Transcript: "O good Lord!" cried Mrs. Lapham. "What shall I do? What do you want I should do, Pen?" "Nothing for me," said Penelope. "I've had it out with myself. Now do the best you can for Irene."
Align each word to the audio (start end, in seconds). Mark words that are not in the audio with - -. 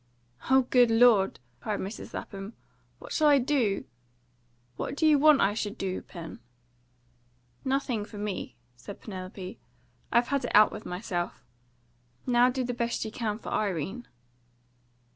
"O 0.49 0.63
good 0.63 0.89
Lord!" 0.89 1.39
cried 1.59 1.79
Mrs. 1.79 2.15
Lapham. 2.15 2.53
"What 2.97 3.11
shall 3.11 3.27
I 3.27 3.37
do? 3.37 3.85
What 4.75 4.95
do 4.95 5.05
you 5.05 5.19
want 5.19 5.41
I 5.41 5.53
should 5.53 5.77
do, 5.77 6.01
Pen?" 6.01 6.39
"Nothing 7.63 8.03
for 8.03 8.17
me," 8.17 8.55
said 8.75 8.99
Penelope. 8.99 9.59
"I've 10.11 10.29
had 10.29 10.43
it 10.43 10.51
out 10.55 10.71
with 10.71 10.87
myself. 10.87 11.43
Now 12.25 12.49
do 12.49 12.63
the 12.63 12.73
best 12.73 13.05
you 13.05 13.11
can 13.11 13.37
for 13.37 13.49
Irene." 13.49 14.07